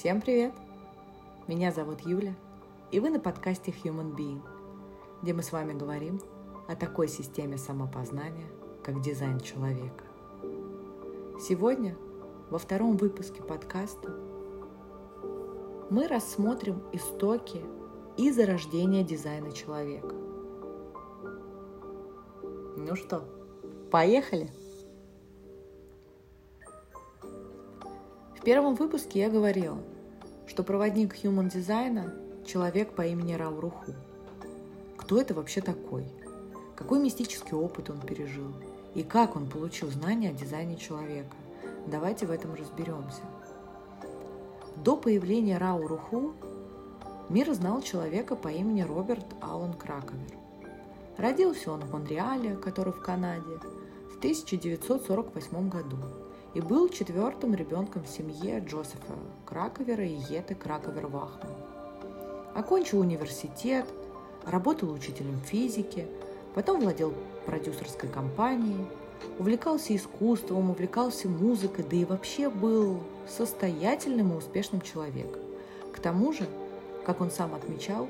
Всем 0.00 0.22
привет! 0.22 0.54
Меня 1.46 1.72
зовут 1.72 2.00
Юля, 2.06 2.34
и 2.90 3.00
вы 3.00 3.10
на 3.10 3.20
подкасте 3.20 3.70
Human 3.70 4.16
Being, 4.16 4.40
где 5.20 5.34
мы 5.34 5.42
с 5.42 5.52
вами 5.52 5.74
говорим 5.74 6.22
о 6.68 6.74
такой 6.74 7.06
системе 7.06 7.58
самопознания, 7.58 8.46
как 8.82 9.02
дизайн 9.02 9.38
человека. 9.40 10.04
Сегодня, 11.38 11.98
во 12.48 12.56
втором 12.58 12.96
выпуске 12.96 13.42
подкаста, 13.42 14.08
мы 15.90 16.08
рассмотрим 16.08 16.82
истоки 16.92 17.60
и 18.16 18.30
зарождение 18.30 19.04
дизайна 19.04 19.52
человека. 19.52 20.14
Ну 22.78 22.96
что, 22.96 23.22
поехали! 23.90 24.48
Первом 28.50 28.74
выпуске 28.74 29.20
я 29.20 29.30
говорила, 29.30 29.78
что 30.48 30.64
проводник 30.64 31.14
human 31.14 31.48
дизайна– 31.48 32.12
человек 32.44 32.96
по 32.96 33.02
имени 33.02 33.34
Рау 33.34 33.60
Руху. 33.60 33.94
Кто 34.96 35.20
это 35.20 35.34
вообще 35.34 35.60
такой? 35.60 36.04
Какой 36.74 36.98
мистический 36.98 37.56
опыт 37.56 37.90
он 37.90 38.00
пережил? 38.00 38.50
И 38.96 39.04
как 39.04 39.36
он 39.36 39.48
получил 39.48 39.88
знания 39.92 40.30
о 40.30 40.32
дизайне 40.32 40.76
человека? 40.76 41.36
Давайте 41.86 42.26
в 42.26 42.32
этом 42.32 42.52
разберемся. 42.54 43.22
До 44.84 44.96
появления 44.96 45.56
Рау 45.56 45.86
Руху 45.86 46.32
мир 47.28 47.54
знал 47.54 47.82
человека 47.82 48.34
по 48.34 48.48
имени 48.48 48.82
Роберт 48.82 49.26
Аллен 49.40 49.74
Краковер. 49.74 50.34
Родился 51.18 51.70
он 51.70 51.82
в 51.82 51.92
Монреале, 51.92 52.56
который 52.56 52.92
в 52.92 53.00
Канаде, 53.00 53.60
в 54.12 54.18
1948 54.18 55.68
году– 55.68 55.98
и 56.54 56.60
был 56.60 56.88
четвертым 56.88 57.54
ребенком 57.54 58.04
в 58.04 58.08
семье 58.08 58.60
Джозефа 58.60 59.14
Краковера 59.46 60.04
и 60.04 60.16
Еты 60.28 60.54
Краковер-Вахман. 60.54 61.52
Окончил 62.54 63.00
университет, 63.00 63.86
работал 64.44 64.92
учителем 64.92 65.40
физики, 65.40 66.06
потом 66.54 66.80
владел 66.80 67.14
продюсерской 67.46 68.08
компанией, 68.08 68.84
увлекался 69.38 69.94
искусством, 69.94 70.70
увлекался 70.70 71.28
музыкой, 71.28 71.84
да 71.88 71.96
и 71.96 72.04
вообще 72.04 72.48
был 72.50 73.00
состоятельным 73.28 74.32
и 74.32 74.36
успешным 74.36 74.80
человеком. 74.80 75.40
К 75.92 76.00
тому 76.00 76.32
же, 76.32 76.48
как 77.04 77.20
он 77.20 77.30
сам 77.30 77.54
отмечал, 77.54 78.08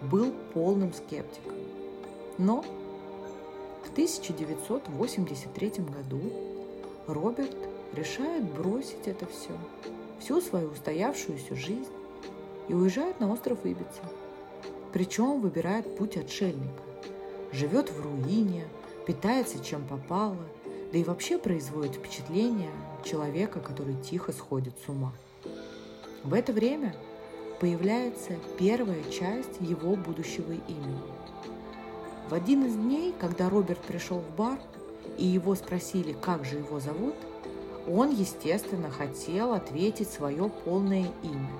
был 0.00 0.32
полным 0.54 0.92
скептиком. 0.94 1.52
Но 2.38 2.64
в 3.84 3.90
1983 3.92 5.70
году 5.84 6.20
Роберт 7.06 7.56
решает 7.94 8.44
бросить 8.44 9.06
это 9.06 9.26
все, 9.26 9.56
всю 10.18 10.40
свою 10.40 10.70
устоявшуюся 10.70 11.54
жизнь 11.54 11.92
и 12.68 12.74
уезжает 12.74 13.20
на 13.20 13.30
остров 13.30 13.64
Ибица. 13.64 14.02
Причем 14.92 15.40
выбирает 15.40 15.96
путь 15.96 16.16
отшельника. 16.16 16.82
Живет 17.52 17.90
в 17.90 18.00
руине, 18.00 18.64
питается 19.06 19.62
чем 19.62 19.86
попало, 19.86 20.38
да 20.92 20.98
и 20.98 21.04
вообще 21.04 21.38
производит 21.38 21.94
впечатление 21.94 22.70
человека, 23.04 23.60
который 23.60 23.94
тихо 23.94 24.32
сходит 24.32 24.74
с 24.84 24.88
ума. 24.88 25.12
В 26.24 26.34
это 26.34 26.52
время 26.52 26.94
появляется 27.60 28.34
первая 28.58 29.02
часть 29.10 29.60
его 29.60 29.96
будущего 29.96 30.52
имени. 30.52 31.02
В 32.28 32.34
один 32.34 32.64
из 32.66 32.74
дней, 32.74 33.14
когда 33.18 33.50
Роберт 33.50 33.80
пришел 33.80 34.18
в 34.18 34.36
бар, 34.36 34.58
и 35.18 35.26
его 35.26 35.54
спросили, 35.54 36.14
как 36.18 36.44
же 36.44 36.56
его 36.56 36.80
зовут– 36.80 37.14
он, 37.88 38.10
естественно, 38.10 38.90
хотел 38.90 39.52
ответить 39.52 40.10
свое 40.10 40.48
полное 40.64 41.10
имя, 41.22 41.50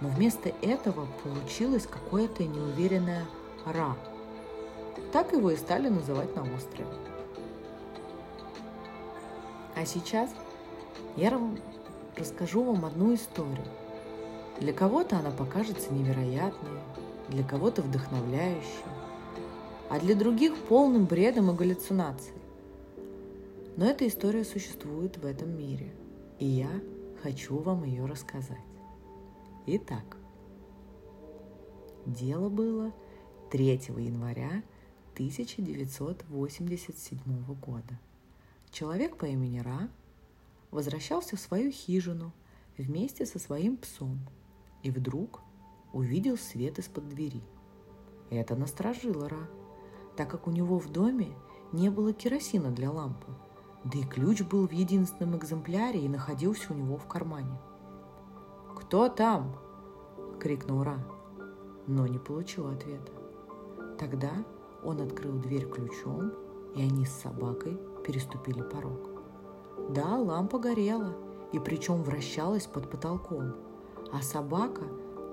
но 0.00 0.08
вместо 0.08 0.50
этого 0.62 1.06
получилось 1.22 1.86
какое-то 1.86 2.44
неуверенное 2.44 3.24
«ра». 3.66 3.96
Так 5.12 5.32
его 5.32 5.50
и 5.50 5.56
стали 5.56 5.88
называть 5.88 6.34
на 6.36 6.42
острове. 6.42 6.86
А 9.74 9.84
сейчас 9.84 10.30
я 11.16 11.36
расскажу 12.16 12.62
вам 12.62 12.84
одну 12.84 13.14
историю. 13.14 13.66
Для 14.60 14.72
кого-то 14.72 15.18
она 15.18 15.30
покажется 15.30 15.92
невероятной, 15.92 16.80
для 17.28 17.42
кого-то 17.42 17.82
вдохновляющей, 17.82 18.84
а 19.90 19.98
для 19.98 20.14
других 20.14 20.56
полным 20.56 21.06
бредом 21.06 21.50
и 21.50 21.54
галлюцинацией. 21.54 22.43
Но 23.76 23.86
эта 23.86 24.06
история 24.06 24.44
существует 24.44 25.16
в 25.16 25.26
этом 25.26 25.56
мире, 25.56 25.92
и 26.38 26.46
я 26.46 26.70
хочу 27.22 27.58
вам 27.58 27.82
ее 27.82 28.06
рассказать. 28.06 28.62
Итак, 29.66 30.16
дело 32.06 32.48
было 32.48 32.94
3 33.50 33.66
января 33.98 34.62
1987 35.14 37.18
года. 37.54 37.98
Человек 38.70 39.16
по 39.16 39.24
имени 39.24 39.58
Ра 39.58 39.88
возвращался 40.70 41.36
в 41.36 41.40
свою 41.40 41.72
хижину 41.72 42.30
вместе 42.78 43.26
со 43.26 43.40
своим 43.40 43.76
псом 43.76 44.20
и 44.84 44.92
вдруг 44.92 45.40
увидел 45.92 46.36
свет 46.36 46.78
из-под 46.78 47.08
двери. 47.08 47.42
Это 48.30 48.54
насторожило 48.54 49.28
Ра, 49.28 49.48
так 50.16 50.30
как 50.30 50.46
у 50.46 50.52
него 50.52 50.78
в 50.78 50.92
доме 50.92 51.32
не 51.72 51.88
было 51.88 52.12
керосина 52.12 52.70
для 52.70 52.92
лампы– 52.92 53.34
да 53.84 53.98
и 53.98 54.02
ключ 54.02 54.42
был 54.42 54.66
в 54.66 54.72
единственном 54.72 55.36
экземпляре 55.36 56.00
и 56.00 56.08
находился 56.08 56.72
у 56.72 56.76
него 56.76 56.96
в 56.96 57.06
кармане. 57.06 57.60
«Кто 58.74 59.08
там?»— 59.08 59.56
крикнул 60.40 60.82
Ра, 60.82 60.98
но 61.86 62.06
не 62.06 62.18
получил 62.18 62.68
ответа. 62.68 63.12
Тогда 63.98 64.32
он 64.82 65.00
открыл 65.00 65.34
дверь 65.34 65.68
ключом, 65.68 66.32
и 66.74 66.82
они 66.82 67.04
с 67.04 67.12
собакой 67.12 67.78
переступили 68.06 68.62
порог. 68.62 69.10
Да, 69.90 70.16
лампа 70.16 70.58
горела, 70.58 71.14
и 71.52 71.58
причем 71.58 72.02
вращалась 72.02 72.66
под 72.66 72.90
потолком, 72.90 73.54
а 74.12 74.22
собака, 74.22 74.82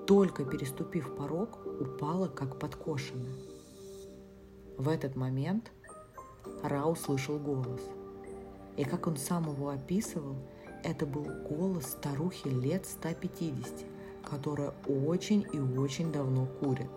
только 0.06 0.44
переступив 0.44 1.14
порог, 1.16 1.58
упала 1.80 2.28
как 2.28 2.58
подкошенная. 2.58 3.34
В 4.76 4.88
этот 4.88 5.16
момент 5.16 5.72
Ра 6.62 6.84
услышал 6.84 7.38
голос– 7.38 7.80
и 8.76 8.84
как 8.84 9.06
он 9.06 9.16
сам 9.16 9.50
его 9.50 9.68
описывал, 9.68 10.36
это 10.82 11.06
был 11.06 11.26
голос 11.48 11.86
старухи 11.86 12.48
лет 12.48 12.86
150, 12.86 13.84
которая 14.28 14.72
очень 14.86 15.46
и 15.52 15.58
очень 15.58 16.10
давно 16.10 16.46
курит. 16.60 16.90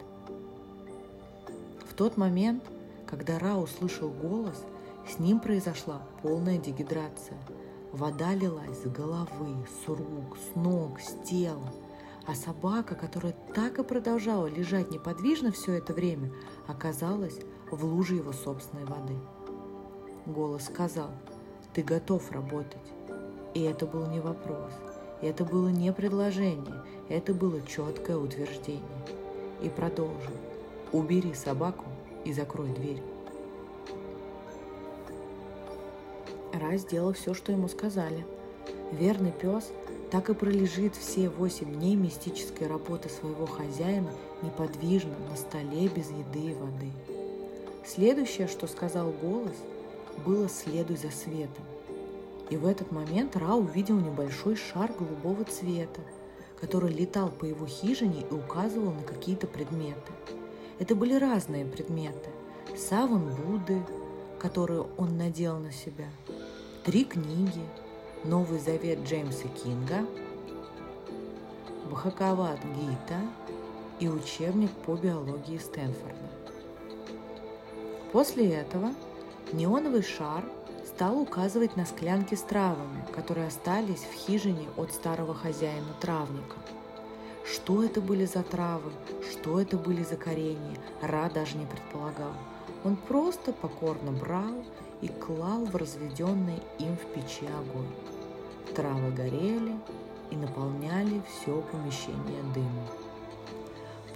В 1.88 1.94
тот 1.94 2.18
момент, 2.18 2.64
когда 3.06 3.40
Ра 3.40 3.56
услышал 3.56 4.10
голос, 4.10 4.64
с 5.08 5.20
ним 5.20 5.40
произошла 5.40 6.02
полная 6.22 6.58
дегидрация. 6.58 7.38
Вода 7.92 8.34
лилась 8.34 8.82
с 8.82 8.88
головы, 8.88 9.66
с 9.68 9.88
рук, 9.88 10.38
с 10.38 10.56
ног, 10.56 11.00
с 11.00 11.16
тела. 11.28 11.72
А 12.26 12.34
собака, 12.34 12.96
которая 12.96 13.36
так 13.54 13.78
и 13.78 13.84
продолжала 13.84 14.48
лежать 14.48 14.90
неподвижно 14.90 15.52
все 15.52 15.74
это 15.74 15.94
время, 15.94 16.32
оказалась 16.68 17.40
в 17.70 17.86
луже 17.86 18.16
его 18.16 18.34
собственной 18.34 18.86
воды. 18.86 19.16
Голос 20.26 20.66
сказал– 20.66 21.12
ты 21.76 21.84
готов 21.84 22.32
работать. 22.32 22.78
И 23.54 23.62
это 23.62 23.86
был 23.86 24.08
не 24.08 24.22
вопрос, 24.22 24.72
это 25.22 25.44
было 25.44 25.68
не 25.68 25.92
предложение, 25.92 26.82
это 27.10 27.34
было 27.34 27.62
четкое 27.62 28.18
утверждение. 28.18 28.82
И 29.62 29.70
продолжил. 29.70 30.34
Убери 30.92 31.34
собаку 31.34 31.86
и 32.24 32.32
закрой 32.32 32.70
дверь. 32.70 33.02
Ра 36.54 36.78
сделал 36.78 37.14
все, 37.14 37.34
что 37.34 37.52
ему 37.52 37.68
сказали. 37.68 38.26
Верный 38.92 39.32
пес 39.32 39.72
так 40.12 40.30
и 40.30 40.34
пролежит 40.34 40.96
все 40.96 41.28
восемь 41.28 41.74
дней 41.74 41.96
мистической 41.96 42.68
работы 42.68 43.10
своего 43.10 43.46
хозяина 43.46 44.12
неподвижно 44.42 45.16
на 45.30 45.36
столе 45.36 45.90
без 45.90 46.10
еды 46.10 46.52
и 46.52 46.54
воды. 46.54 46.92
Следующее, 47.86 48.48
что 48.48 48.68
сказал 48.68 49.12
голос– 49.12 49.56
было 50.26 50.50
«Следуй 50.50 50.98
за 50.98 51.12
светом». 51.12 51.64
И 52.50 52.58
в 52.58 52.66
этот 52.66 52.92
момент 52.92 53.36
Ра 53.36 53.54
увидел 53.56 53.96
небольшой 53.96 54.56
шар 54.56 54.92
голубого 54.92 55.44
цвета, 55.46 56.02
который 56.60 56.92
летал 56.92 57.30
по 57.30 57.46
его 57.46 57.66
хижине 57.66 58.26
и 58.30 58.34
указывал 58.34 58.92
на 58.92 59.04
какие-то 59.04 59.48
предметы. 59.48 60.12
Это 60.80 60.96
были 60.96 61.14
разные 61.14 61.66
предметы. 61.66 62.30
Саван 62.76 63.34
Будды, 63.36 63.82
которую 64.40 64.88
он 64.98 65.18
надел 65.18 65.58
на 65.60 65.72
себя, 65.72 66.08
три 66.84 67.06
книги, 67.06 67.62
Новый 68.24 68.60
Завет 68.60 69.00
Джеймса 69.06 69.48
Кинга, 69.48 70.06
Бхакават 71.90 72.60
Гита 72.60 73.22
и 74.00 74.10
учебник 74.10 74.72
по 74.86 74.96
биологии 74.96 75.58
Стэнфорда. 75.58 76.16
После 78.12 78.54
этого 78.54 78.92
Неоновый 79.54 80.02
шар 80.02 80.44
стал 80.86 81.22
указывать 81.22 81.76
на 81.76 81.86
склянки 81.86 82.36
с 82.36 82.42
травами, 82.42 83.06
которые 83.16 83.48
остались 83.48 84.02
в 84.02 84.14
хижине 84.14 84.68
от 84.76 84.92
старого 84.92 85.36
хозяина 85.36 85.94
травника. 86.02 86.58
Что 87.46 87.84
это 87.84 88.02
были 88.02 88.26
за 88.26 88.42
травы, 88.42 88.92
что 89.32 89.62
это 89.62 89.78
были 89.78 90.04
за 90.04 90.16
коренья, 90.18 90.78
Ра 91.02 91.30
даже 91.32 91.58
не 91.58 91.66
предполагал. 91.66 92.34
Он 92.84 92.96
просто 92.96 93.54
покорно 93.54 94.12
брал 94.12 94.66
и 95.02 95.10
клал 95.10 95.66
в 95.66 95.76
разведенный 95.76 96.62
им 96.80 96.98
в 96.98 97.06
печи 97.14 97.46
огонь. 97.46 97.94
Травы 98.74 99.12
горели 99.12 99.76
и 100.32 100.36
наполняли 100.36 101.22
все 101.30 101.62
помещение 101.72 102.42
дымом. 102.56 102.88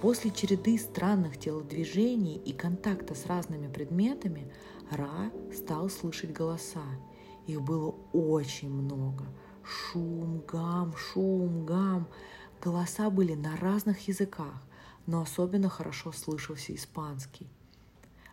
После 0.00 0.30
череды 0.30 0.78
странных 0.78 1.38
телодвижений 1.38 2.36
и 2.36 2.52
контакта 2.52 3.14
с 3.14 3.26
разными 3.26 3.70
предметами 3.70 4.50
Ра 4.90 5.30
стал 5.54 5.88
слышать 5.88 6.32
голоса. 6.32 6.84
Их 7.46 7.62
было 7.62 7.94
очень 8.12 8.70
много. 8.70 9.24
Шум, 9.62 10.42
гам, 10.46 10.94
шум, 10.96 11.64
гам. 11.64 12.08
Голоса 12.60 13.08
были 13.08 13.34
на 13.34 13.56
разных 13.56 14.08
языках, 14.08 14.62
но 15.06 15.22
особенно 15.22 15.68
хорошо 15.68 16.12
слышался 16.12 16.74
испанский. 16.74 17.48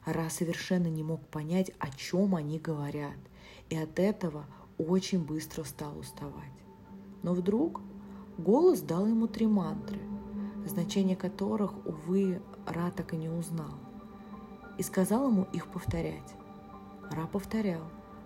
Ра 0.06 0.30
совершенно 0.30 0.88
не 0.88 1.04
мог 1.04 1.25
понять, 1.27 1.71
о 1.80 1.89
чем 1.89 2.33
они 2.33 2.59
говорят, 2.59 3.18
и 3.69 3.77
от 3.77 4.00
этого 4.00 4.45
очень 4.77 5.24
быстро 5.24 5.63
стал 5.63 5.98
уставать. 6.00 6.33
Но 7.24 7.33
вдруг 7.33 7.81
голос 8.38 8.81
дал 8.81 9.06
ему 9.06 9.27
три 9.27 9.45
мантры, 9.48 10.00
значение 10.65 11.15
которых, 11.15 11.86
увы, 11.86 12.42
Ра 12.65 12.92
так 12.92 13.13
и 13.13 13.18
не 13.18 13.30
узнал, 13.30 13.80
и 14.77 14.83
сказал 14.83 15.30
ему 15.30 15.44
их 15.54 15.68
повторять. 15.68 16.36
Ра 17.12 17.27
повторял, 17.27 17.83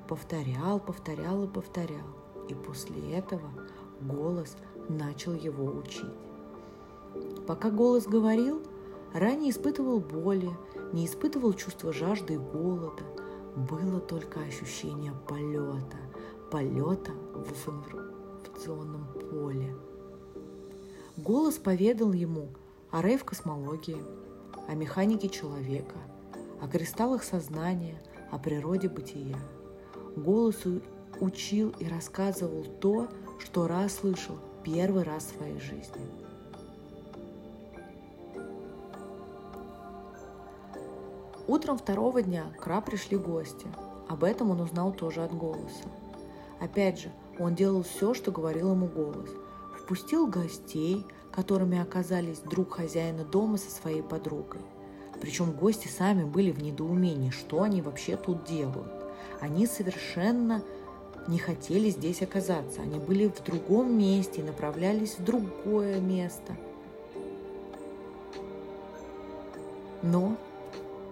повторял, 0.07 0.79
повторял 0.79 1.43
и 1.43 1.47
повторял. 1.47 2.07
И 2.49 2.53
после 2.53 3.13
этого 3.13 3.49
голос 4.01 4.55
начал 4.89 5.33
его 5.33 5.65
учить. 5.65 6.05
Пока 7.47 7.69
голос 7.69 8.05
говорил, 8.05 8.61
Ра 9.13 9.33
не 9.33 9.49
испытывал 9.49 9.99
боли, 9.99 10.49
не 10.93 11.05
испытывал 11.05 11.53
чувства 11.53 11.91
жажды 11.91 12.35
и 12.35 12.37
голода. 12.37 13.03
Было 13.55 13.99
только 13.99 14.39
ощущение 14.39 15.13
полета, 15.27 15.97
полета 16.49 17.11
в 17.33 17.49
информационном 17.49 19.05
поле. 19.29 19.75
Голос 21.17 21.57
поведал 21.57 22.13
ему 22.13 22.49
о 22.89 23.01
рейв-космологии, 23.01 24.01
о 24.67 24.75
механике 24.75 25.27
человека, 25.27 25.97
о 26.61 26.67
кристаллах 26.67 27.23
сознания, 27.23 28.01
о 28.31 28.39
природе 28.39 28.89
бытия. 28.89 29.37
Голос 30.15 30.63
учил 31.19 31.73
и 31.79 31.87
рассказывал 31.87 32.63
то, 32.79 33.07
что 33.39 33.67
раз 33.67 33.95
слышал 33.95 34.37
первый 34.63 35.03
раз 35.03 35.25
в 35.25 35.37
своей 35.37 35.59
жизни. 35.59 36.01
Утром 41.47 41.77
второго 41.77 42.21
дня 42.21 42.45
к 42.59 42.65
Ра 42.65 42.81
пришли 42.81 43.17
гости. 43.17 43.67
Об 44.07 44.23
этом 44.23 44.51
он 44.51 44.61
узнал 44.61 44.93
тоже 44.93 45.23
от 45.23 45.33
голоса. 45.35 45.83
Опять 46.59 46.99
же, 46.99 47.11
он 47.39 47.55
делал 47.55 47.83
все, 47.83 48.13
что 48.13 48.31
говорил 48.31 48.71
ему 48.71 48.87
голос. 48.87 49.29
Впустил 49.77 50.27
гостей, 50.27 51.05
которыми 51.31 51.79
оказались 51.79 52.39
друг 52.39 52.75
хозяина 52.75 53.25
дома 53.25 53.57
со 53.57 53.69
своей 53.69 54.01
подругой. 54.01 54.61
Причем 55.21 55.51
гости 55.51 55.87
сами 55.87 56.23
были 56.23 56.51
в 56.51 56.61
недоумении, 56.61 57.29
что 57.29 57.61
они 57.61 57.81
вообще 57.81 58.17
тут 58.17 58.43
делают. 58.43 58.91
Они 59.39 59.67
совершенно 59.67 60.63
не 61.27 61.37
хотели 61.37 61.89
здесь 61.89 62.23
оказаться. 62.23 62.81
Они 62.81 62.97
были 62.97 63.27
в 63.27 63.43
другом 63.43 63.97
месте, 63.97 64.43
направлялись 64.43 65.17
в 65.17 65.23
другое 65.23 65.99
место. 65.99 66.57
Но 70.01 70.35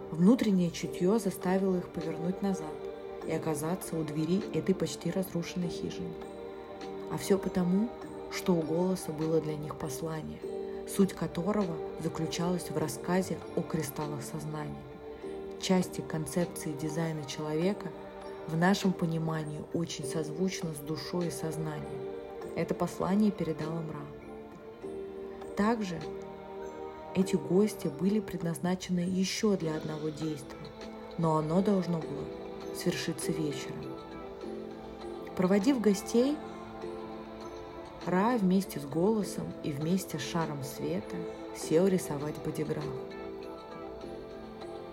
внутреннее 0.10 0.72
чутье 0.72 1.20
заставило 1.20 1.78
их 1.78 1.88
повернуть 1.90 2.42
назад 2.42 2.74
и 3.28 3.32
оказаться 3.32 3.96
у 3.96 4.04
двери 4.04 4.42
этой 4.56 4.74
почти 4.74 5.12
разрушенной 5.12 5.70
хижины. 5.70 6.14
А 7.12 7.18
все 7.18 7.38
потому, 7.38 7.90
что 8.32 8.54
у 8.54 8.62
голоса 8.62 9.12
было 9.12 9.40
для 9.40 9.56
них 9.56 9.76
послание, 9.76 10.40
суть 10.96 11.14
которого 11.14 11.76
заключалась 12.02 12.70
в 12.70 12.78
рассказе 12.78 13.38
о 13.56 13.62
кристаллах 13.62 14.22
сознания, 14.22 14.82
части 15.62 16.02
концепции 16.02 16.74
дизайна 16.74 17.26
человека– 17.26 17.88
в 18.50 18.58
нашем 18.58 18.94
понимании 18.94 19.64
очень 19.74 20.06
созвучно 20.06 20.74
с 20.74 20.80
душой 20.80 21.28
и 21.28 21.32
сознанием. 21.32 22.02
Это 22.56 22.74
послание 22.74 23.32
передал 23.32 23.70
Амра. 23.70 24.00
Также 25.56 26.02
эти 27.16 27.36
гости 27.36 27.88
были 27.88 28.20
предназначены 28.20 29.02
еще 29.02 29.56
для 29.56 29.76
одного 29.76 30.10
действия, 30.10 30.58
но 31.20 31.38
оно 31.38 31.62
должно 31.62 32.00
было 32.00 32.26
свершиться 32.76 33.32
вечером. 33.32 33.86
Проводив 35.36 35.80
гостей, 35.80 36.36
Ра 38.10 38.38
вместе 38.38 38.80
с 38.80 38.86
голосом 38.86 39.44
и 39.62 39.72
вместе 39.72 40.18
с 40.18 40.24
шаром 40.24 40.64
света 40.64 41.16
сел 41.56 41.86
рисовать 41.86 42.34
бодиграф. 42.44 42.84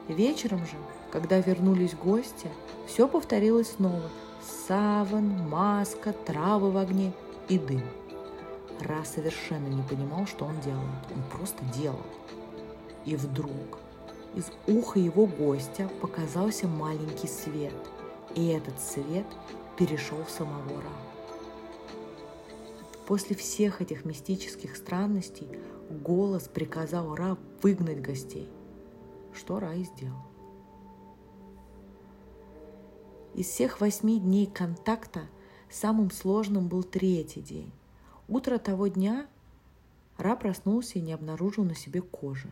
Вечером 0.06 0.58
же, 0.58 0.76
когда 1.10 1.40
вернулись 1.40 1.94
гости, 1.94 2.50
все 2.86 3.08
повторилось 3.08 3.70
снова. 3.70 4.10
Саван, 4.68 5.48
маска, 5.48 6.12
травы 6.12 6.70
в 6.70 6.76
огне 6.76 7.10
и 7.48 7.58
дым. 7.58 7.82
Ра 8.80 9.02
совершенно 9.06 9.68
не 9.68 9.82
понимал, 9.82 10.26
что 10.26 10.44
он 10.44 10.60
делает. 10.60 11.06
Он 11.14 11.22
просто 11.32 11.64
делал. 11.74 12.02
И 13.06 13.16
вдруг 13.16 13.78
из 14.34 14.52
уха 14.66 14.98
его 14.98 15.24
гостя 15.24 15.88
показался 16.02 16.68
маленький 16.68 17.28
свет. 17.28 17.72
И 18.34 18.48
этот 18.48 18.78
свет 18.78 19.26
перешел 19.78 20.22
в 20.22 20.30
самого 20.30 20.82
Ра. 20.82 21.15
После 23.06 23.37
всех 23.37 23.81
этих 23.81 24.05
мистических 24.05 24.76
странностей 24.76 25.49
голос 25.91 26.49
приказал 26.49 27.14
Ра 27.14 27.38
выгнать 27.62 28.00
гостей, 28.00 28.49
что 29.32 29.61
Ра 29.61 29.75
и 29.75 29.85
сделал. 29.85 30.23
Из 33.35 33.47
всех 33.47 33.81
восьми 33.81 34.19
дней 34.19 34.47
контакта 34.47 35.28
самым 35.71 36.11
сложным 36.11 36.69
был 36.69 36.83
третий 36.83 37.42
день. 37.42 37.71
Утро 38.28 38.59
того 38.59 38.88
дня 38.88 39.28
Ра 40.19 40.35
проснулся 40.35 40.99
и 40.99 41.02
не 41.02 41.12
обнаружил 41.12 41.62
на 41.64 41.76
себе 41.76 42.02
кожи 42.02 42.50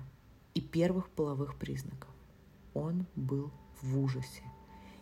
и 0.55 0.61
первых 0.61 1.09
половых 1.09 1.57
признаков. 1.57 2.11
Он 2.75 3.07
был 3.17 3.50
в 3.83 3.99
ужасе. 3.99 4.43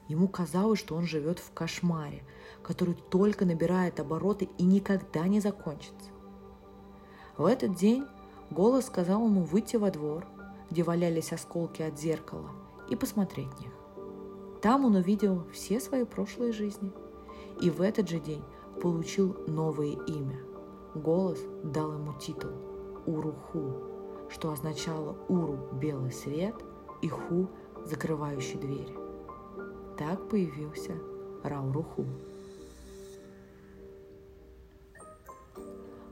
Ему 0.09 0.29
казалось, 0.29 0.79
что 0.79 0.95
он 0.95 1.05
живет 1.05 1.39
в 1.39 1.53
кошмаре, 1.53 2.23
который 2.63 2.95
только 2.95 3.45
набирает 3.45 4.01
обороты 4.01 4.49
и 4.59 4.65
никогда 4.65 5.27
не 5.27 5.41
закончится. 5.41 6.11
В 7.37 7.47
этот 7.47 7.75
день 7.75 8.05
голос 8.51 8.87
сказал 8.87 9.25
ему 9.25 9.43
выйти 9.43 9.77
во 9.77 9.91
двор, 9.91 10.27
где 10.71 10.83
валялись 10.83 11.33
осколки 11.33 11.83
от 11.83 11.99
зеркала, 11.99 12.51
и 12.91 12.97
посмотреть 12.97 13.59
них. 13.61 13.73
Там 14.61 14.85
он 14.85 14.97
увидел 14.97 15.45
все 15.53 15.81
свои 15.81 16.05
прошлые 16.05 16.53
жизни 16.53 16.93
и 17.61 17.71
в 17.71 17.81
этот 17.81 18.09
же 18.09 18.19
день 18.19 18.43
получил 18.81 19.37
новое 19.47 19.97
имя. 20.07 20.39
Голос 20.95 21.39
дал 21.65 21.93
ему 21.93 22.13
титул 22.19 22.53
Уруху, 23.07 23.75
что 24.29 24.53
означало 24.53 25.17
Уру– 25.29 25.59
белый 25.73 26.13
свет 26.13 26.55
и 27.01 27.09
Ху– 27.09 27.49
закрывающий 27.85 28.59
двери. 28.59 29.02
Так 29.99 30.29
появился 30.29 30.93
Рауруху. 31.43 32.05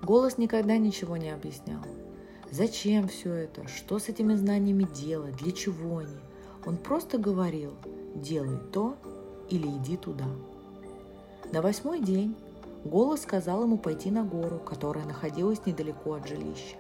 Голос 0.03 0.39
никогда 0.39 0.77
ничего 0.79 1.17
не 1.17 1.31
объяснял. 1.31 1.81
Зачем 2.51 3.09
все 3.09 3.33
это? 3.33 3.69
Что 3.69 3.99
с 3.99 4.09
этими 4.09 4.35
знаниями 4.35 4.85
делать? 4.85 5.37
Для 5.37 5.53
чего 5.53 5.99
они? 5.99 6.17
Он 6.67 6.77
просто 6.77 7.19
говорил– 7.19 7.73
делай 8.15 8.59
то 8.73 8.97
или 9.49 9.69
иди 9.69 9.97
туда. 9.97 10.27
На 11.53 11.63
восьмой 11.63 12.01
день 12.01 12.37
голос 12.85 13.23
сказал 13.23 13.63
ему 13.65 13.79
пойти 13.79 14.11
на 14.11 14.25
гору, 14.25 14.59
которая 14.59 15.05
находилась 15.05 15.65
недалеко 15.67 16.15
от 16.15 16.27
жилища. 16.27 16.77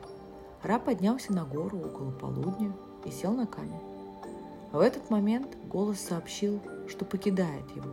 Ра 0.62 0.78
поднялся 0.78 1.32
на 1.32 1.44
гору 1.44 1.78
около 1.78 2.10
полудня 2.10 2.72
и 3.04 3.10
сел 3.10 3.32
на 3.32 3.46
камень. 3.46 3.89
В 4.72 4.80
этот 4.80 5.10
момент 5.10 5.56
голос 5.68 6.00
сообщил, 6.00 6.60
что 6.88 7.04
покидает 7.04 7.68
его, 7.74 7.90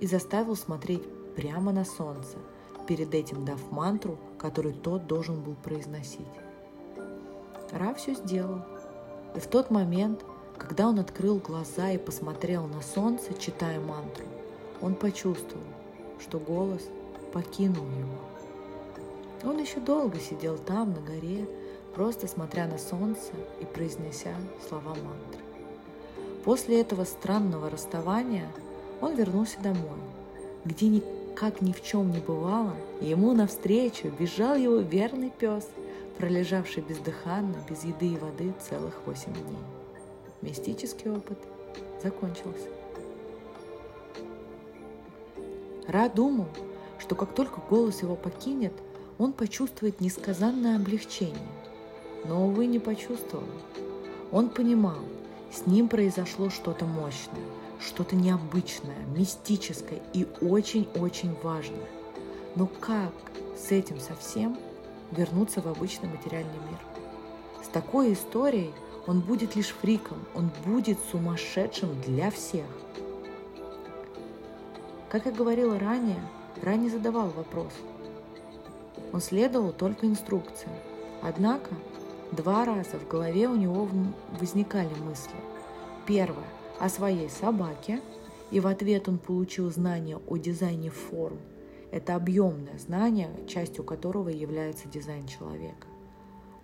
и 0.00 0.06
заставил 0.06 0.56
смотреть 0.56 1.02
прямо 1.34 1.72
на 1.72 1.84
солнце, 1.84 2.38
перед 2.86 3.14
этим 3.14 3.44
дав 3.44 3.58
мантру, 3.70 4.18
которую 4.38 4.74
тот 4.74 5.06
должен 5.06 5.40
был 5.40 5.54
произносить. 5.54 6.26
Ра 7.70 7.94
все 7.94 8.14
сделал, 8.14 8.62
и 9.34 9.40
в 9.40 9.46
тот 9.46 9.70
момент 9.70 10.24
когда 10.62 10.88
он 10.88 11.00
открыл 11.00 11.38
глаза 11.38 11.90
и 11.90 11.98
посмотрел 11.98 12.66
на 12.66 12.82
солнце, 12.82 13.34
читая 13.34 13.80
мантру, 13.80 14.24
он 14.80 14.94
почувствовал, 14.94 15.64
что 16.20 16.38
голос 16.38 16.88
покинул 17.32 17.84
его. 17.84 19.50
Он 19.50 19.58
еще 19.58 19.80
долго 19.80 20.20
сидел 20.20 20.56
там, 20.56 20.92
на 20.92 21.00
горе, 21.00 21.48
просто 21.94 22.26
смотря 22.26 22.66
на 22.66 22.78
солнце 22.78 23.32
и 23.60 23.64
произнеся 23.64 24.34
слова 24.68 24.90
мантры. 24.90 25.40
После 26.44 26.80
этого 26.80 27.04
странного 27.04 27.70
расставания 27.70 28.48
он 29.00 29.14
вернулся 29.14 29.60
домой, 29.60 30.00
где 30.64 30.88
никак 30.88 31.60
ни 31.60 31.72
в 31.72 31.82
чем 31.82 32.10
не 32.10 32.18
бывало, 32.18 32.74
и 33.00 33.06
ему 33.06 33.32
навстречу 33.32 34.12
бежал 34.18 34.56
его 34.56 34.78
верный 34.78 35.30
пес, 35.30 35.68
пролежавший 36.18 36.82
бездыханно, 36.82 37.56
без 37.68 37.84
еды 37.84 38.08
и 38.08 38.16
воды 38.16 38.52
целых 38.68 39.00
восемь 39.06 39.32
дней. 39.32 39.64
Мистический 40.40 41.10
опыт 41.10 41.38
закончился. 42.02 42.68
Ра 45.86 46.08
думал, 46.08 46.48
что 46.98 47.14
как 47.14 47.34
только 47.34 47.60
голос 47.68 48.02
его 48.02 48.16
покинет, 48.16 48.72
он 49.18 49.32
почувствует 49.32 50.00
несказанное 50.00 50.76
облегчение. 50.76 51.61
Но, 52.24 52.46
увы, 52.46 52.66
не 52.66 52.78
почувствовал. 52.78 53.46
Он 54.30 54.48
понимал, 54.48 54.98
с 55.52 55.66
ним 55.66 55.88
произошло 55.88 56.48
что-то 56.50 56.86
мощное, 56.86 57.44
что-то 57.80 58.16
необычное, 58.16 59.04
мистическое 59.14 60.00
и 60.12 60.26
очень-очень 60.40 61.36
важное. 61.42 61.88
Но 62.54 62.66
как 62.66 63.12
с 63.56 63.70
этим 63.70 64.00
совсем 64.00 64.58
вернуться 65.10 65.60
в 65.60 65.66
обычный 65.66 66.08
материальный 66.08 66.58
мир? 66.70 66.78
С 67.62 67.68
такой 67.68 68.12
историей 68.12 68.72
он 69.06 69.20
будет 69.20 69.56
лишь 69.56 69.74
фриком, 69.74 70.18
он 70.34 70.50
будет 70.64 70.98
сумасшедшим 71.10 72.00
для 72.02 72.30
всех. 72.30 72.66
Как 75.08 75.26
я 75.26 75.32
говорила 75.32 75.78
ранее, 75.78 76.20
Ра 76.62 76.76
не 76.76 76.88
задавал 76.88 77.28
вопрос. 77.28 77.72
Он 79.12 79.20
следовал 79.20 79.72
только 79.72 80.06
инструкциям. 80.06 80.72
Однако 81.22 81.70
два 82.32 82.64
раза 82.64 82.98
в 82.98 83.06
голове 83.06 83.48
у 83.48 83.56
него 83.56 83.88
возникали 84.40 84.92
мысли. 84.94 85.36
Первое– 86.06 86.48
о 86.80 86.88
своей 86.88 87.28
собаке, 87.28 88.00
и 88.50 88.58
в 88.58 88.66
ответ 88.66 89.08
он 89.08 89.18
получил 89.18 89.70
знание 89.70 90.18
о 90.26 90.36
дизайне 90.36 90.90
форм. 90.90 91.38
Это 91.90 92.16
объемное 92.16 92.78
знание, 92.78 93.30
частью 93.46 93.84
которого 93.84 94.30
является 94.30 94.88
дизайн 94.88 95.26
человека. 95.26 95.86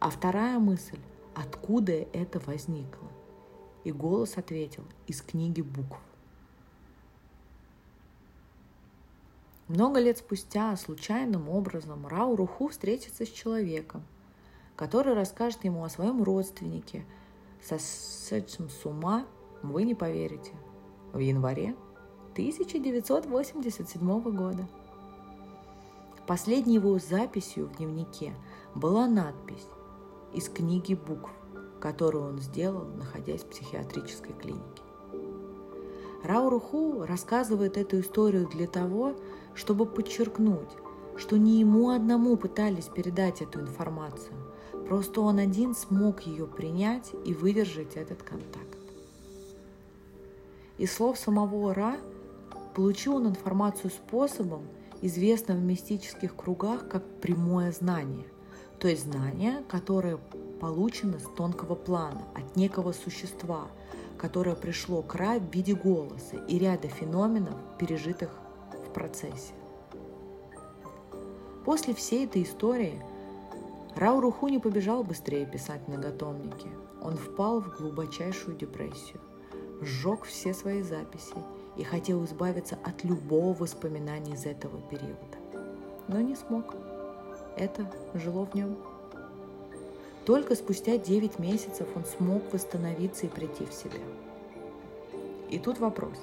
А 0.00 0.10
вторая 0.10 0.58
мысль– 0.58 0.98
откуда 1.34 1.92
это 1.92 2.40
возникло? 2.40 3.08
И 3.84 3.92
голос 3.92 4.36
ответил– 4.36 4.84
из 5.06 5.22
книги 5.22 5.60
букв. 5.60 5.98
Много 9.68 10.00
лет 10.00 10.16
спустя 10.16 10.74
случайным 10.76 11.50
образом 11.50 12.06
Рау 12.06 12.36
Руху 12.36 12.68
встретится 12.68 13.26
с 13.26 13.28
человеком, 13.28 14.02
который 14.78 15.14
расскажет 15.14 15.64
ему 15.64 15.82
о 15.82 15.90
своем 15.90 16.22
родственнике, 16.22 17.04
сошедшем 17.60 18.70
с 18.70 18.86
ума, 18.86 19.26
вы 19.60 19.82
не 19.82 19.96
поверите, 19.96 20.52
в 21.12 21.18
январе 21.18 21.74
1987 22.34 24.20
года. 24.20 24.68
Последней 26.28 26.76
его 26.76 26.96
записью 27.00 27.66
в 27.66 27.76
дневнике 27.76 28.32
была 28.76 29.08
надпись 29.08 29.66
из 30.32 30.48
книги 30.48 30.94
букв, 30.94 31.32
которую 31.80 32.28
он 32.28 32.38
сделал, 32.38 32.84
находясь 32.84 33.42
в 33.42 33.48
психиатрической 33.48 34.34
клинике. 34.34 34.82
Рауруху 36.22 37.04
рассказывает 37.04 37.76
эту 37.76 37.98
историю 37.98 38.46
для 38.46 38.68
того, 38.68 39.16
чтобы 39.54 39.86
подчеркнуть, 39.86 40.70
что 41.16 41.36
не 41.36 41.58
ему 41.58 41.90
одному 41.90 42.36
пытались 42.36 42.86
передать 42.86 43.42
эту 43.42 43.60
информацию, 43.60 44.36
просто 44.88 45.20
он 45.20 45.38
один 45.38 45.74
смог 45.74 46.22
ее 46.22 46.46
принять 46.46 47.12
и 47.26 47.34
выдержать 47.34 47.96
этот 47.96 48.22
контакт. 48.22 48.78
Из 50.78 50.92
слов 50.92 51.18
самого 51.18 51.74
Ра 51.74 51.96
получил 52.74 53.16
он 53.16 53.28
информацию 53.28 53.90
способом, 53.90 54.62
известным 55.02 55.58
в 55.58 55.62
мистических 55.62 56.34
кругах 56.34 56.88
как 56.88 57.04
прямое 57.20 57.70
знание, 57.72 58.26
то 58.78 58.88
есть 58.88 59.02
знание, 59.04 59.62
которое 59.68 60.18
получено 60.60 61.18
с 61.18 61.36
тонкого 61.36 61.74
плана, 61.74 62.22
от 62.34 62.56
некого 62.56 62.92
существа, 62.92 63.68
которое 64.16 64.56
пришло 64.56 65.02
к 65.02 65.14
Ра 65.14 65.38
в 65.38 65.54
виде 65.54 65.74
голоса 65.74 66.36
и 66.48 66.58
ряда 66.58 66.88
феноменов, 66.88 67.54
пережитых 67.78 68.30
в 68.86 68.92
процессе. 68.92 69.52
После 71.64 71.94
всей 71.94 72.24
этой 72.24 72.44
истории 72.44 73.02
Рау 73.96 74.20
Руху 74.20 74.48
не 74.48 74.58
побежал 74.58 75.02
быстрее 75.02 75.46
писать 75.46 75.86
многотомники. 75.88 76.68
Он 77.02 77.16
впал 77.16 77.60
в 77.60 77.76
глубочайшую 77.76 78.56
депрессию, 78.56 79.20
сжег 79.80 80.24
все 80.24 80.54
свои 80.54 80.82
записи 80.82 81.34
и 81.76 81.84
хотел 81.84 82.24
избавиться 82.24 82.78
от 82.84 83.04
любого 83.04 83.54
воспоминания 83.54 84.34
из 84.34 84.46
этого 84.46 84.80
периода. 84.82 85.38
Но 86.08 86.20
не 86.20 86.36
смог. 86.36 86.74
Это 87.56 87.90
жило 88.14 88.46
в 88.46 88.54
нем. 88.54 88.76
Только 90.24 90.54
спустя 90.54 90.98
9 90.98 91.38
месяцев 91.38 91.88
он 91.94 92.04
смог 92.04 92.42
восстановиться 92.52 93.26
и 93.26 93.30
прийти 93.30 93.64
в 93.64 93.72
себя. 93.72 94.00
И 95.50 95.58
тут 95.58 95.78
вопрос. 95.78 96.18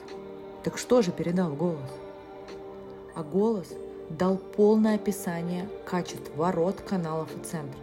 Так 0.63 0.77
что 0.77 1.01
же 1.01 1.11
передал 1.11 1.53
голос? 1.53 1.91
а 3.15 3.23
голос 3.23 3.73
дал 4.09 4.37
полное 4.37 4.95
описание 4.95 5.67
качеств 5.85 6.31
ворот, 6.35 6.81
каналов 6.81 7.29
и 7.35 7.43
центров. 7.43 7.79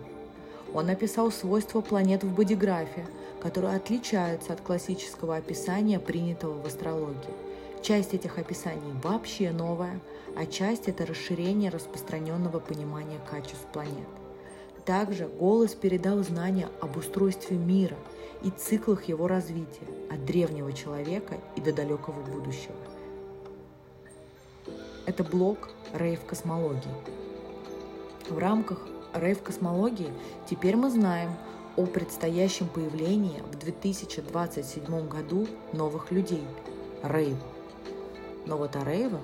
Он 0.75 0.89
описал 0.89 1.31
свойства 1.31 1.81
планет 1.81 2.25
в 2.25 2.35
бодиграфе, 2.35 3.07
которые 3.41 3.77
отличаются 3.77 4.53
от 4.53 4.61
классического 4.61 5.37
описания, 5.37 5.99
принятого 5.99 6.61
в 6.61 6.67
астрологии. 6.67 7.35
Часть 7.83 8.15
этих 8.15 8.39
описаний 8.39 8.93
вообще 9.03 9.51
новая, 9.51 10.01
а 10.37 10.47
часть– 10.47 10.85
это 10.89 11.05
расширение 11.05 11.71
распространенного 11.71 12.61
понимания 12.61 13.21
качеств 13.29 13.67
планет. 13.73 14.09
Также 14.87 15.27
голос 15.27 15.75
передал 15.75 16.23
знания 16.23 16.69
об 16.81 16.97
устройстве 16.97 17.57
мира 17.57 17.97
и 18.43 18.51
циклах 18.51 19.05
его 19.05 19.27
развития 19.27 19.87
от 20.11 20.25
древнего 20.25 20.73
человека 20.73 21.35
и 21.57 21.61
до 21.61 21.73
далекого 21.73 22.21
будущего– 22.23 22.75
это 25.05 25.25
блок 25.25 25.71
рейв-космологии. 25.93 26.95
В 28.29 28.39
рамках 28.39 28.87
рейв-космологии 29.15 30.11
теперь 30.49 30.77
мы 30.77 30.91
знаем 30.91 31.33
о 31.77 31.87
предстоящем 31.87 32.69
появлении 32.69 33.43
в 33.51 33.59
2027 33.59 35.09
году 35.09 35.47
новых 35.73 36.11
людей– 36.11 36.45
рейв. 37.03 37.37
Но 38.47 38.57
вот 38.57 38.77
о 38.77 38.85
рейвах 38.85 39.23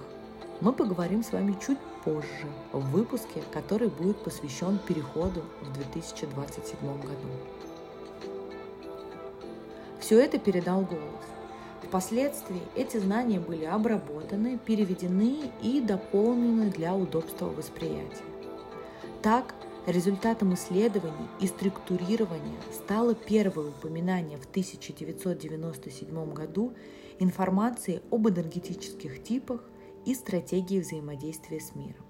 мы 0.61 0.73
поговорим 0.73 1.23
с 1.23 1.33
вами 1.33 1.57
чуть 1.65 1.79
позже, 2.05 2.47
в 2.73 2.81
выпуске, 2.91 3.43
который 3.53 3.89
будет 3.89 4.19
посвящен 4.23 4.79
переходу 4.79 5.43
в 5.61 5.73
2027 5.73 7.01
году. 7.01 7.29
Все 10.01 10.21
это 10.21 10.39
передал 10.39 10.83
голос. 10.83 11.38
Впоследствии 11.89 12.61
эти 12.77 12.99
знания 12.99 13.41
были 13.41 13.65
обработаны, 13.65 14.59
переведены 14.59 15.51
и 15.63 15.81
дополнены 15.81 16.71
для 16.71 16.95
удобства 16.95 17.47
восприятия. 17.47 18.25
Так, 19.23 19.55
результатом 19.87 20.53
исследований 20.53 21.29
и 21.41 21.47
структурирования 21.47 22.61
стало 22.75 23.15
первое 23.15 23.71
упоминание 23.71 24.37
в 24.37 24.45
1997 24.45 26.33
году 26.35 26.75
информации 27.19 28.03
об 28.11 28.29
энергетических 28.29 29.23
типах 29.23 29.65
и 30.05 30.15
стратегии 30.15 30.81
взаимодействия 30.81 31.59
с 31.59 31.75
миром, 31.75 32.05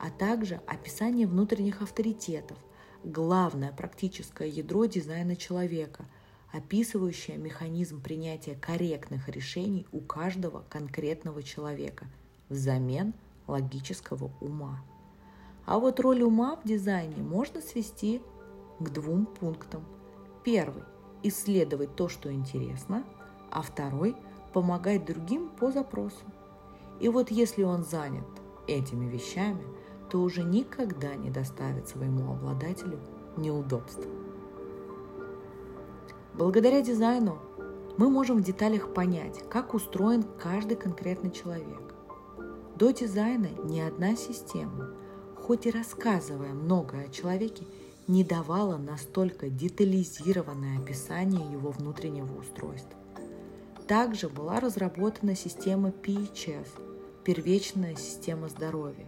а 0.00 0.10
также 0.10 0.60
описание 0.66 1.28
внутренних 1.28 1.82
авторитетов, 1.82 2.58
главное 3.04 3.70
практическое 3.70 4.48
ядро 4.48 4.86
дизайна 4.86 5.36
человека– 5.36 6.04
описывающая 6.52 7.38
механизм 7.38 8.00
принятия 8.00 8.54
корректных 8.54 9.28
решений 9.28 9.86
у 9.90 10.00
каждого 10.00 10.64
конкретного 10.68 11.42
человека 11.42 12.06
взамен 12.48 13.14
логического 13.46 14.30
ума. 14.40 14.84
А 15.64 15.78
вот 15.78 15.98
роль 16.00 16.22
ума 16.22 16.56
в 16.56 16.68
дизайне 16.68 17.22
можно 17.22 17.60
свести 17.60 18.20
к 18.78 18.90
двум 18.90 19.26
пунктам. 19.26 19.84
Первый– 20.44 20.82
исследовать 21.22 21.96
то, 21.96 22.08
что 22.08 22.32
интересно, 22.32 23.04
а 23.50 23.62
второй– 23.62 24.14
помогать 24.52 25.06
другим 25.06 25.48
по 25.48 25.72
запросу. 25.72 26.24
И 27.00 27.08
вот 27.08 27.30
если 27.30 27.62
он 27.62 27.84
занят 27.84 28.26
этими 28.68 29.08
вещами, 29.08 29.64
то 30.10 30.20
уже 30.20 30.42
никогда 30.42 31.14
не 31.14 31.30
доставит 31.30 31.88
своему 31.88 32.32
обладателю 32.32 33.00
неудобств. 33.38 34.06
Благодаря 36.34 36.80
дизайну 36.80 37.38
мы 37.98 38.08
можем 38.08 38.38
в 38.38 38.44
деталях 38.44 38.94
понять, 38.94 39.38
как 39.50 39.74
устроен 39.74 40.22
каждый 40.22 40.78
конкретный 40.78 41.30
человек. 41.30 41.94
До 42.76 42.90
дизайна 42.90 43.48
ни 43.64 43.80
одна 43.80 44.16
система, 44.16 44.88
хоть 45.36 45.66
и 45.66 45.70
рассказывая 45.70 46.54
многое 46.54 47.06
о 47.06 47.12
человеке, 47.12 47.66
не 48.08 48.24
давала 48.24 48.78
настолько 48.78 49.50
детализированное 49.50 50.78
описание 50.78 51.52
его 51.52 51.70
внутреннего 51.70 52.40
устройства. 52.40 52.98
Также 53.86 54.30
была 54.30 54.58
разработана 54.58 55.34
система 55.34 55.90
PHS– 55.90 56.68
первичная 57.24 57.94
система 57.96 58.48
здоровья. 58.48 59.06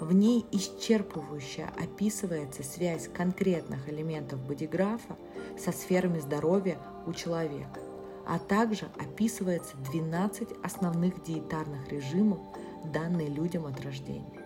В 0.00 0.14
ней 0.14 0.46
исчерпывающе 0.50 1.68
описывается 1.78 2.62
связь 2.62 3.06
конкретных 3.06 3.86
элементов 3.90 4.40
бодиграфа 4.40 5.18
со 5.58 5.72
сферами 5.72 6.20
здоровья 6.20 6.78
у 7.06 7.12
человека, 7.12 7.80
а 8.26 8.38
также 8.38 8.88
описывается 8.98 9.76
12 9.92 10.48
основных 10.62 11.22
диетарных 11.22 11.92
режимов, 11.92 12.38
данные 12.82 13.28
людям 13.28 13.66
от 13.66 13.78
рождения. 13.82 14.40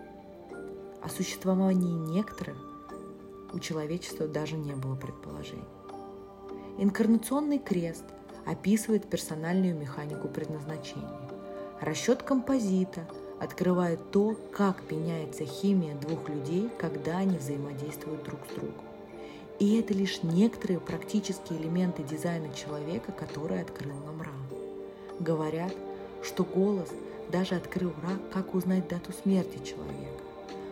О 1.01 1.07
существовании 1.07 2.11
некоторых 2.11 2.57
у 3.53 3.59
человечества 3.59 4.27
даже 4.27 4.57
не 4.57 4.73
было 4.73 4.95
предположений. 4.95 5.63
Инкарнационный 6.79 7.59
крест 7.59 8.03
описывает 8.45 9.09
персональную 9.09 9.73
механику 9.73 10.27
предназначения. 10.27 11.29
Расчет 11.79 12.23
композита 12.23 13.07
открывает 13.39 13.99
то, 14.11 14.35
как 14.51 14.89
меняется 14.89 15.45
химия 15.45 15.95
двух 15.95 16.29
людей, 16.29 16.69
когда 16.77 17.17
они 17.17 17.37
взаимодействуют 17.37 18.23
друг 18.23 18.39
с 18.49 18.55
другом. 18.55 18.85
И 19.59 19.77
это 19.79 19.93
лишь 19.93 20.21
некоторые 20.23 20.79
практические 20.79 21.61
элементы 21.61 22.03
дизайна 22.03 22.53
человека, 22.53 23.11
которые 23.11 23.61
открыл 23.61 23.95
нам 24.05 24.21
Ра. 24.21 24.31
Говорят, 25.19 25.73
что 26.23 26.43
голос 26.43 26.89
даже 27.31 27.55
открыл 27.55 27.91
Ра, 28.03 28.17
как 28.33 28.53
узнать 28.53 28.87
дату 28.87 29.13
смерти 29.13 29.63
человека. 29.63 30.23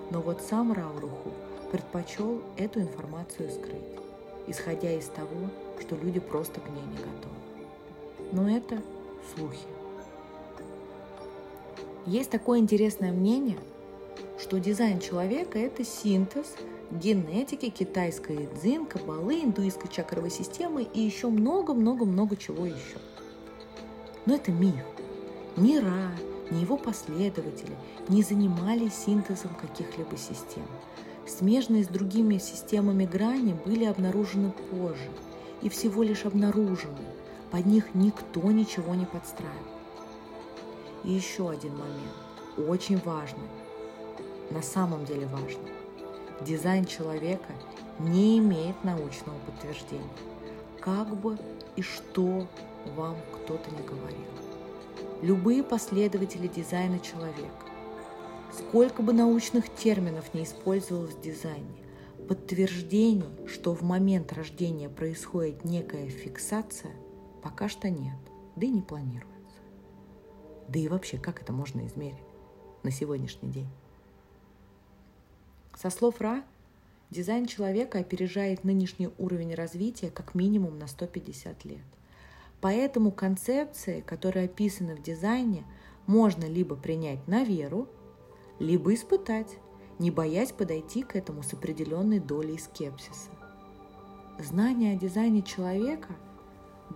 Но 0.10 0.22
вот 0.22 0.42
сам 0.42 0.74
Рауруху 0.74 1.32
предпочел 1.72 2.42
эту 2.58 2.82
информацию 2.82 3.50
скрыть, 3.50 4.00
исходя 4.48 4.92
из 4.92 5.06
того, 5.06 5.50
что 5.80 5.96
люди 5.96 6.20
просто 6.20 6.60
к 6.60 6.70
ней 6.70 6.84
не 6.84 6.98
готовы. 6.98 8.32
Но 8.32 8.50
это 8.50 8.82
слухи. 9.36 9.66
Есть 12.06 12.30
такое 12.30 12.60
интересное 12.60 13.12
мнение, 13.12 13.58
что 14.40 14.60
дизайн 14.60 15.00
человека– 15.00 15.58
это 15.60 15.84
синтез 15.84 16.56
генетики, 16.92 17.70
китайской 17.70 18.50
дзин, 18.60 18.86
кабалы, 18.86 19.42
индуистской 19.42 19.90
чакровой 19.90 20.30
системы 20.30 20.84
и 20.84 21.00
еще 21.00 21.30
много-много-много 21.30 22.36
чего 22.36 22.66
еще. 22.66 22.98
Но 24.26 24.36
это 24.36 24.52
миф. 24.52 24.86
Ни 25.56 25.78
Ра, 25.78 26.12
ни 26.52 26.62
его 26.62 26.78
последователи 26.78 27.76
не 28.10 28.22
занимались 28.22 28.94
синтезом 28.94 29.52
каких-либо 29.56 30.18
систем– 30.18 30.66
Смежные 31.26 31.86
с 31.86 31.88
другими 31.88 32.38
системами 32.38 33.06
грани 33.06 33.56
были 33.66 33.86
обнаружены 33.86 34.52
позже 34.70 35.10
и 35.62 35.70
всего 35.70 36.04
лишь 36.04 36.26
обнаружены. 36.26 36.98
Под 37.50 37.66
них 37.66 37.94
никто 37.94 38.42
ничего 38.52 38.94
не 38.94 39.06
подстраивал. 39.06 39.73
И 41.04 41.12
еще 41.12 41.50
один 41.50 41.74
момент, 41.74 42.70
очень 42.70 43.00
важный, 43.00 43.50
на 44.52 44.62
самом 44.62 45.06
деле 45.06 45.28
важный. 45.28 45.72
Дизайн 46.42 46.86
человека 46.86 47.54
не 48.00 48.38
имеет 48.40 48.84
научного 48.84 49.38
подтверждения, 49.46 50.04
как 50.80 51.16
бы 51.16 51.38
и 51.76 51.82
что 51.82 52.48
вам 52.96 53.16
кто-то 53.34 53.70
не 53.72 53.86
говорил. 53.86 54.28
Любые 55.22 55.64
последователи 55.64 56.48
дизайна 56.48 57.00
человека 57.00 57.64
Сколько 58.56 59.02
бы 59.02 59.14
научных 59.14 59.74
терминов 59.74 60.34
не 60.36 60.44
использовалось 60.44 61.16
в 61.16 61.22
дизайне, 61.22 61.84
подтверждений, 62.28 63.48
что 63.48 63.74
в 63.74 63.82
момент 63.82 64.32
рождения 64.32 64.90
происходит 64.90 65.66
некая 65.66 66.08
фиксация, 66.08 66.92
пока 67.42 67.68
что 67.68 67.90
нет, 67.90 68.18
да 68.56 68.68
и 68.68 68.70
не 68.70 68.82
планируется. 68.82 69.33
Да 70.74 70.80
и 70.80 70.88
вообще, 70.88 71.18
как 71.18 71.42
это 71.42 71.54
можно 71.54 71.86
измерить 71.86 72.18
на 72.82 72.92
сегодняшний 72.92 73.52
день? 73.52 73.70
Со 75.76 75.90
слов 75.90 76.20
Ра, 76.20 76.44
дизайн 77.12 77.46
человека 77.46 78.00
опережает 78.00 78.64
нынешний 78.64 79.10
уровень 79.18 79.54
развития 79.54 80.10
как 80.10 80.36
минимум 80.36 80.80
на 80.80 80.88
150 80.88 81.66
лет. 81.66 81.84
Поэтому 82.60 83.12
концепции, 83.12 84.02
которые 84.02 84.46
описаны 84.46 84.96
в 84.96 85.04
дизайне, 85.04 85.64
можно 86.08 86.46
либо 86.46 86.76
принять 86.76 87.28
на 87.28 87.44
веру– 87.44 87.88
либо 88.60 88.94
испытать, 88.94 89.58
не 90.00 90.12
боясь 90.12 90.52
подойти 90.52 91.04
к 91.04 91.16
этому 91.16 91.44
с 91.44 91.54
определенной 91.54 92.20
долей 92.20 92.58
скепсиса. 92.58 93.30
Знания 94.40 94.94
о 94.94 95.00
дизайне 95.00 95.42
человека 95.42 96.16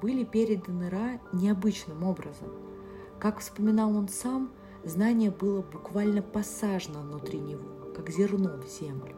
были 0.02 0.24
переданы 0.24 0.90
Ра 0.90 1.20
необычным 1.34 2.04
образом. 2.04 2.50
Как 3.20 3.40
вспоминал 3.40 3.96
он 3.96 4.08
сам, 4.08 4.52
знание 4.84 5.32
было 5.32 5.62
буквально 5.62 6.22
посажено 6.22 7.02
внутри 7.02 7.40
него, 7.40 7.94
как 7.96 8.10
зерно 8.10 8.58
в 8.58 8.68
землю. 8.68 9.16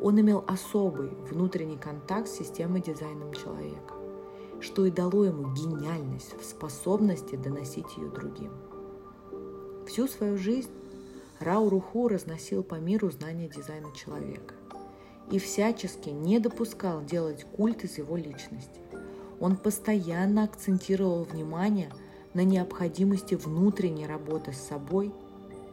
Он 0.00 0.20
имел 0.20 0.44
особый 0.46 1.08
внутренний 1.30 1.78
контакт 1.78 2.28
с 2.28 2.36
системой 2.36 2.80
дизайном 2.80 3.32
человека, 3.32 3.94
что 4.60 4.84
и 4.86 4.90
дало 4.90 5.24
ему 5.24 5.52
гениальность 5.52 6.38
в 6.40 6.44
способности 6.44 7.34
доносить 7.34 7.96
ее 7.96 8.10
другим. 8.10 8.52
Всю 9.86 10.06
свою 10.06 10.36
жизнь 10.36 10.70
Рауруху 11.40 12.08
разносил 12.08 12.62
по 12.62 12.76
миру 12.76 13.10
знания 13.10 13.48
дизайна 13.48 13.92
человека 13.94 14.54
и 15.30 15.38
всячески 15.38 16.10
не 16.10 16.38
допускал 16.38 17.04
делать 17.04 17.44
культ 17.44 17.84
из 17.84 17.98
его 17.98 18.16
личности. 18.16 18.80
Он 19.40 19.56
постоянно 19.56 20.44
акцентировал 20.44 21.24
внимание 21.24 21.90
на 22.36 22.44
необходимости 22.44 23.34
внутренней 23.34 24.06
работы 24.06 24.52
с 24.52 24.58
собой 24.58 25.10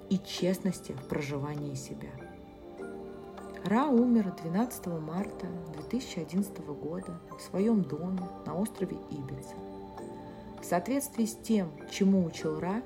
и 0.09 0.17
честности 0.17 0.93
в 0.93 1.09
проживании 1.09 1.75
себя. 1.75 2.11
Ра 3.65 3.87
умер 3.87 4.33
12 4.41 4.87
марта 5.01 5.47
2011 5.73 6.59
года 6.67 7.19
в 7.37 7.41
своем 7.41 7.81
доме 7.81 8.29
на 8.45 8.55
острове 8.55 8.95
Ибица. 9.11 9.55
В 10.61 10.63
соответствии 10.63 11.25
с 11.25 11.35
тем, 11.35 11.69
чему 11.91 12.23
учил 12.23 12.57
Ра, 12.61 12.81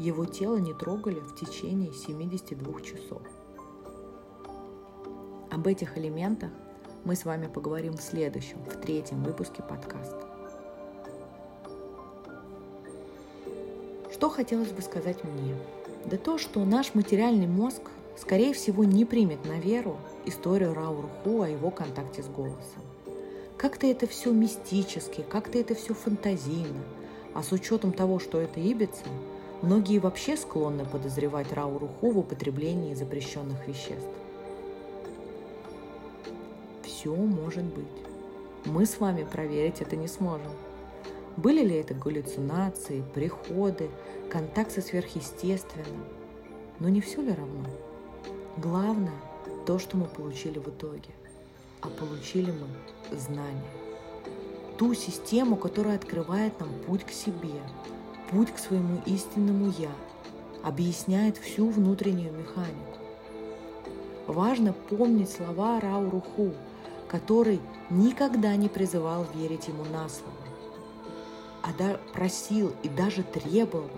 его 0.00 0.24
тело 0.24 0.56
не 0.56 0.74
трогали 0.74 1.20
в 1.20 1.36
течение 1.36 1.92
72 1.92 2.80
часов. 2.80 3.22
Об 5.52 5.68
этих 5.68 5.96
элементах 5.96 6.50
мы 7.04 7.14
с 7.14 7.24
вами 7.24 7.46
поговорим 7.46 7.92
в 7.92 8.02
следующем, 8.02 8.58
в 8.64 8.80
третьем 8.80 9.22
выпуске 9.22 9.62
подкаста. 9.62 10.29
Что 14.20 14.28
хотелось 14.28 14.68
бы 14.68 14.82
сказать 14.82 15.24
мне? 15.24 15.56
Да 16.04 16.18
то, 16.18 16.36
что 16.36 16.62
наш 16.66 16.94
материальный 16.94 17.46
мозг, 17.46 17.80
скорее 18.18 18.52
всего, 18.52 18.84
не 18.84 19.06
примет 19.06 19.46
на 19.46 19.58
веру 19.58 19.96
историю 20.26 20.74
Раурху 20.74 21.40
о 21.40 21.48
его 21.48 21.70
контакте 21.70 22.22
с 22.22 22.26
голосом. 22.26 22.82
Как-то 23.56 23.86
это 23.86 24.06
все 24.06 24.30
мистически, 24.30 25.24
как-то 25.26 25.56
это 25.56 25.74
все 25.74 25.94
фантазийно. 25.94 26.82
А 27.32 27.42
с 27.42 27.50
учетом 27.50 27.94
того, 27.94 28.18
что 28.18 28.38
это 28.38 28.60
Ибица, 28.60 29.06
Многие 29.62 29.98
вообще 29.98 30.36
склонны 30.36 30.84
подозревать 30.84 31.50
Рауруху 31.54 32.10
в 32.10 32.18
употреблении 32.18 32.92
запрещенных 32.92 33.66
веществ. 33.66 34.04
Все 36.82 37.14
может 37.14 37.64
быть. 37.64 37.86
Мы 38.66 38.84
с 38.84 39.00
вами 39.00 39.24
проверить 39.24 39.80
это 39.80 39.96
не 39.96 40.08
сможем. 40.08 40.52
Были 41.36 41.64
ли 41.64 41.76
это 41.76 41.94
галлюцинации, 41.94 43.04
приходы, 43.14 43.90
контакт 44.30 44.72
со 44.72 44.80
сверхъестественным? 44.80 46.04
Но 46.78 46.88
не 46.88 47.00
все 47.00 47.22
ли 47.22 47.32
равно? 47.32 47.68
Главное 48.56 49.20
то, 49.66 49.78
что 49.78 49.96
мы 49.96 50.06
получили 50.06 50.58
в 50.58 50.68
итоге. 50.68 51.10
А 51.80 51.88
получили 51.88 52.52
мы 52.52 53.16
знания. 53.16 53.62
Ту 54.76 54.94
систему, 54.94 55.56
которая 55.56 55.96
открывает 55.96 56.58
нам 56.58 56.70
путь 56.86 57.04
к 57.04 57.10
себе, 57.10 57.60
путь 58.30 58.50
к 58.52 58.58
своему 58.58 59.00
истинному 59.06 59.72
«я», 59.78 59.92
объясняет 60.62 61.36
всю 61.38 61.68
внутреннюю 61.68 62.32
механику. 62.32 62.98
Важно 64.26 64.72
помнить 64.72 65.30
слова 65.30 65.80
Рауруху, 65.80 66.52
который 67.08 67.60
никогда 67.90 68.54
не 68.56 68.68
призывал 68.68 69.26
верить 69.34 69.68
ему 69.68 69.84
на 69.84 70.08
слово, 70.08 70.34
а 71.62 71.98
просил 72.12 72.72
и 72.82 72.88
даже 72.88 73.22
требовал 73.22 73.90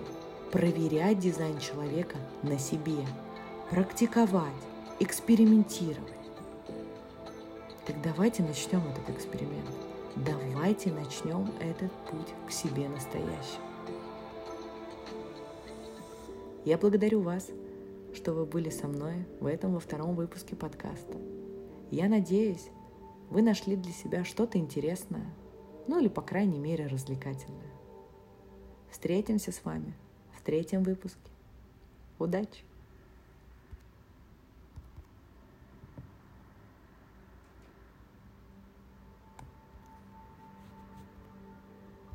проверять 0.50 1.18
дизайн 1.18 1.58
человека 1.58 2.18
на 2.42 2.58
себе, 2.58 3.06
практиковать, 3.70 4.52
экспериментировать. 5.00 6.12
Так 7.86 8.00
давайте 8.02 8.42
начнем 8.42 8.82
этот 8.86 9.16
эксперимент. 9.16 9.70
Давайте 10.14 10.92
начнем 10.92 11.50
этот 11.60 11.90
путь 12.10 12.34
к 12.46 12.50
себе 12.50 12.88
настоящему. 12.88 13.64
Я 16.64 16.78
благодарю 16.78 17.22
вас, 17.22 17.48
что 18.14 18.34
вы 18.34 18.44
были 18.44 18.70
со 18.70 18.86
мной 18.86 19.26
в 19.40 19.46
этом 19.46 19.72
во 19.74 19.80
втором 19.80 20.14
выпуске 20.14 20.54
подкаста. 20.54 21.14
Я 21.90 22.08
надеюсь, 22.08 22.68
вы 23.30 23.42
нашли 23.42 23.74
для 23.74 23.92
себя 23.92 24.24
что-то 24.24 24.58
интересное, 24.58 25.26
ну 25.86 26.00
или, 26.00 26.08
по 26.08 26.22
крайней 26.22 26.58
мере, 26.58 26.86
развлекательное. 26.86 27.70
Встретимся 28.90 29.52
с 29.52 29.64
вами 29.64 29.94
в 30.36 30.42
третьем 30.42 30.82
выпуске. 30.82 31.30
Удачи! 32.18 32.64